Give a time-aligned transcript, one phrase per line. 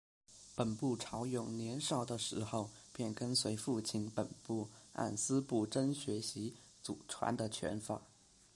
[0.55, 8.01] 本部朝勇年少的时候便跟随父亲本部按司朝真学习祖传的拳法。